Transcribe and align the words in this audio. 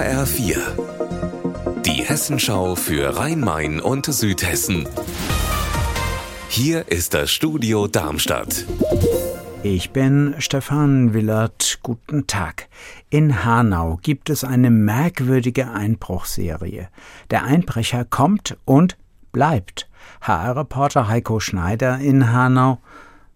HR4. 0.00 1.82
Die 1.82 2.02
Hessenschau 2.02 2.74
für 2.74 3.18
Rhein-Main 3.18 3.80
und 3.80 4.06
Südhessen. 4.06 4.88
Hier 6.48 6.88
ist 6.90 7.12
das 7.12 7.30
Studio 7.30 7.86
Darmstadt. 7.86 8.64
Ich 9.62 9.90
bin 9.90 10.36
Stefan 10.38 11.12
Willert. 11.12 11.80
Guten 11.82 12.26
Tag. 12.26 12.70
In 13.10 13.44
Hanau 13.44 13.98
gibt 14.00 14.30
es 14.30 14.42
eine 14.42 14.70
merkwürdige 14.70 15.70
Einbruchserie. 15.70 16.88
Der 17.30 17.44
Einbrecher 17.44 18.06
kommt 18.06 18.56
und 18.64 18.96
bleibt. 19.32 19.86
HR-Reporter 20.22 21.08
Heiko 21.08 21.40
Schneider 21.40 21.98
in 21.98 22.32
Hanau 22.32 22.78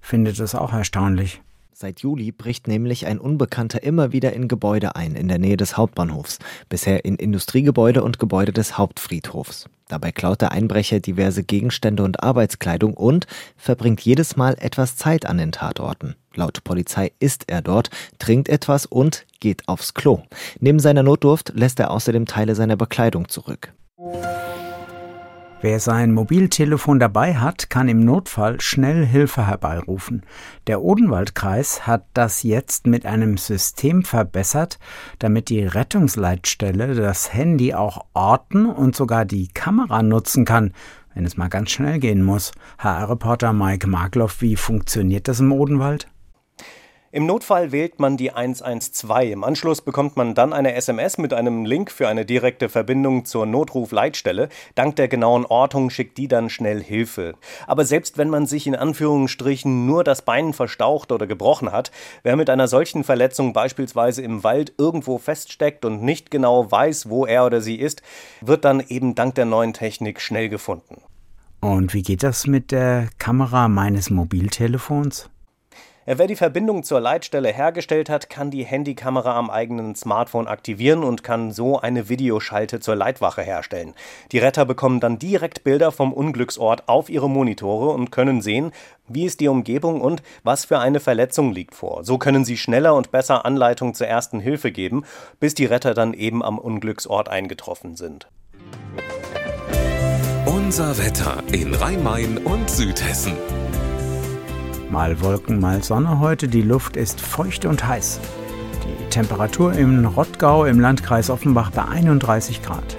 findet 0.00 0.40
es 0.40 0.54
auch 0.54 0.72
erstaunlich. 0.72 1.42
Seit 1.76 2.02
Juli 2.02 2.30
bricht 2.30 2.68
nämlich 2.68 3.06
ein 3.06 3.18
Unbekannter 3.18 3.82
immer 3.82 4.12
wieder 4.12 4.32
in 4.32 4.46
Gebäude 4.46 4.94
ein, 4.94 5.16
in 5.16 5.26
der 5.26 5.38
Nähe 5.40 5.56
des 5.56 5.76
Hauptbahnhofs, 5.76 6.38
bisher 6.68 7.04
in 7.04 7.16
Industriegebäude 7.16 8.04
und 8.04 8.20
Gebäude 8.20 8.52
des 8.52 8.78
Hauptfriedhofs. 8.78 9.68
Dabei 9.88 10.12
klaut 10.12 10.40
der 10.40 10.52
Einbrecher 10.52 11.00
diverse 11.00 11.42
Gegenstände 11.42 12.04
und 12.04 12.22
Arbeitskleidung 12.22 12.94
und 12.94 13.26
verbringt 13.56 14.00
jedes 14.02 14.36
Mal 14.36 14.54
etwas 14.60 14.94
Zeit 14.94 15.26
an 15.26 15.38
den 15.38 15.50
Tatorten. 15.50 16.14
Laut 16.36 16.62
Polizei 16.62 17.10
isst 17.18 17.48
er 17.48 17.60
dort, 17.60 17.90
trinkt 18.20 18.48
etwas 18.48 18.86
und 18.86 19.26
geht 19.40 19.66
aufs 19.66 19.94
Klo. 19.94 20.22
Neben 20.60 20.78
seiner 20.78 21.02
Notdurft 21.02 21.54
lässt 21.56 21.80
er 21.80 21.90
außerdem 21.90 22.26
Teile 22.26 22.54
seiner 22.54 22.76
Bekleidung 22.76 23.28
zurück. 23.28 23.72
Wer 25.64 25.80
sein 25.80 26.12
Mobiltelefon 26.12 27.00
dabei 27.00 27.36
hat, 27.36 27.70
kann 27.70 27.88
im 27.88 28.04
Notfall 28.04 28.60
schnell 28.60 29.06
Hilfe 29.06 29.46
herbeirufen. 29.46 30.22
Der 30.66 30.82
Odenwaldkreis 30.82 31.86
hat 31.86 32.04
das 32.12 32.42
jetzt 32.42 32.86
mit 32.86 33.06
einem 33.06 33.38
System 33.38 34.04
verbessert, 34.04 34.78
damit 35.20 35.48
die 35.48 35.64
Rettungsleitstelle 35.64 36.94
das 36.94 37.32
Handy 37.32 37.72
auch 37.72 38.04
orten 38.12 38.66
und 38.66 38.94
sogar 38.94 39.24
die 39.24 39.48
Kamera 39.54 40.02
nutzen 40.02 40.44
kann, 40.44 40.74
wenn 41.14 41.24
es 41.24 41.38
mal 41.38 41.48
ganz 41.48 41.70
schnell 41.70 41.98
gehen 41.98 42.22
muss. 42.22 42.52
HR-Reporter 42.76 43.54
Mike 43.54 43.86
Markloff, 43.86 44.42
wie 44.42 44.56
funktioniert 44.56 45.28
das 45.28 45.40
im 45.40 45.50
Odenwald? 45.50 46.08
Im 47.14 47.26
Notfall 47.26 47.70
wählt 47.70 48.00
man 48.00 48.16
die 48.16 48.32
112. 48.32 49.30
Im 49.30 49.44
Anschluss 49.44 49.82
bekommt 49.82 50.16
man 50.16 50.34
dann 50.34 50.52
eine 50.52 50.74
SMS 50.74 51.16
mit 51.16 51.32
einem 51.32 51.64
Link 51.64 51.92
für 51.92 52.08
eine 52.08 52.24
direkte 52.24 52.68
Verbindung 52.68 53.24
zur 53.24 53.46
Notrufleitstelle. 53.46 54.48
Dank 54.74 54.96
der 54.96 55.06
genauen 55.06 55.46
Ortung 55.46 55.90
schickt 55.90 56.18
die 56.18 56.26
dann 56.26 56.50
schnell 56.50 56.82
Hilfe. 56.82 57.36
Aber 57.68 57.84
selbst 57.84 58.18
wenn 58.18 58.30
man 58.30 58.48
sich 58.48 58.66
in 58.66 58.74
Anführungsstrichen 58.74 59.86
nur 59.86 60.02
das 60.02 60.22
Bein 60.22 60.52
verstaucht 60.52 61.12
oder 61.12 61.28
gebrochen 61.28 61.70
hat, 61.70 61.92
wer 62.24 62.34
mit 62.34 62.50
einer 62.50 62.66
solchen 62.66 63.04
Verletzung 63.04 63.52
beispielsweise 63.52 64.20
im 64.20 64.42
Wald 64.42 64.72
irgendwo 64.76 65.18
feststeckt 65.18 65.84
und 65.84 66.02
nicht 66.02 66.32
genau 66.32 66.68
weiß, 66.68 67.08
wo 67.10 67.26
er 67.26 67.46
oder 67.46 67.60
sie 67.60 67.76
ist, 67.76 68.02
wird 68.40 68.64
dann 68.64 68.80
eben 68.80 69.14
dank 69.14 69.36
der 69.36 69.44
neuen 69.44 69.72
Technik 69.72 70.20
schnell 70.20 70.48
gefunden. 70.48 71.00
Und 71.60 71.94
wie 71.94 72.02
geht 72.02 72.24
das 72.24 72.48
mit 72.48 72.72
der 72.72 73.08
Kamera 73.18 73.68
meines 73.68 74.10
Mobiltelefons? 74.10 75.30
Wer 76.06 76.26
die 76.26 76.36
Verbindung 76.36 76.82
zur 76.82 77.00
Leitstelle 77.00 77.48
hergestellt 77.48 78.10
hat, 78.10 78.28
kann 78.28 78.50
die 78.50 78.64
Handykamera 78.64 79.38
am 79.38 79.48
eigenen 79.48 79.94
Smartphone 79.94 80.46
aktivieren 80.46 81.02
und 81.02 81.22
kann 81.22 81.50
so 81.50 81.80
eine 81.80 82.10
Videoschalte 82.10 82.78
zur 82.78 82.94
Leitwache 82.94 83.40
herstellen. 83.40 83.94
Die 84.30 84.38
Retter 84.38 84.66
bekommen 84.66 85.00
dann 85.00 85.18
direkt 85.18 85.64
Bilder 85.64 85.92
vom 85.92 86.12
Unglücksort 86.12 86.90
auf 86.90 87.08
ihre 87.08 87.30
Monitore 87.30 87.88
und 87.88 88.12
können 88.12 88.42
sehen, 88.42 88.72
wie 89.08 89.24
ist 89.24 89.40
die 89.40 89.48
Umgebung 89.48 90.02
und 90.02 90.22
was 90.42 90.66
für 90.66 90.78
eine 90.78 91.00
Verletzung 91.00 91.52
liegt 91.52 91.74
vor. 91.74 92.04
So 92.04 92.18
können 92.18 92.44
sie 92.44 92.58
schneller 92.58 92.94
und 92.94 93.10
besser 93.10 93.46
Anleitung 93.46 93.94
zur 93.94 94.06
ersten 94.06 94.40
Hilfe 94.40 94.72
geben, 94.72 95.04
bis 95.40 95.54
die 95.54 95.64
Retter 95.64 95.94
dann 95.94 96.12
eben 96.12 96.42
am 96.42 96.58
Unglücksort 96.58 97.30
eingetroffen 97.30 97.96
sind. 97.96 98.28
Unser 100.44 100.98
Wetter 100.98 101.42
in 101.50 101.72
Rhein-Main 101.72 102.36
und 102.38 102.68
Südhessen. 102.68 103.38
Mal 104.90 105.20
Wolken, 105.20 105.60
mal 105.60 105.82
Sonne 105.82 106.20
heute. 106.20 106.48
Die 106.48 106.62
Luft 106.62 106.96
ist 106.96 107.20
feucht 107.20 107.64
und 107.64 107.86
heiß. 107.86 108.20
Die 108.84 109.08
Temperatur 109.10 109.72
im 109.72 110.04
Rottgau 110.04 110.64
im 110.64 110.80
Landkreis 110.80 111.30
Offenbach 111.30 111.70
bei 111.70 111.84
31 111.84 112.62
Grad. 112.62 112.96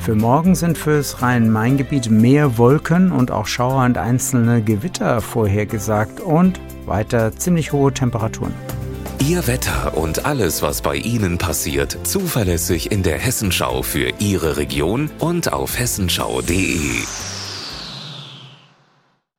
Für 0.00 0.14
morgen 0.14 0.54
sind 0.54 0.78
fürs 0.78 1.20
Rhein-Main-Gebiet 1.20 2.10
mehr 2.10 2.56
Wolken 2.56 3.12
und 3.12 3.30
auch 3.30 3.46
Schauer 3.46 3.84
und 3.84 3.98
einzelne 3.98 4.62
Gewitter 4.62 5.20
vorhergesagt 5.20 6.20
und 6.20 6.58
weiter 6.86 7.36
ziemlich 7.36 7.72
hohe 7.72 7.92
Temperaturen. 7.92 8.54
Ihr 9.18 9.46
Wetter 9.46 9.96
und 9.98 10.24
alles, 10.24 10.62
was 10.62 10.80
bei 10.80 10.96
Ihnen 10.96 11.36
passiert, 11.36 11.98
zuverlässig 12.04 12.90
in 12.90 13.02
der 13.02 13.18
Hessenschau 13.18 13.82
für 13.82 14.10
Ihre 14.18 14.56
Region 14.56 15.10
und 15.18 15.52
auf 15.52 15.78
hessenschau.de. 15.78 17.04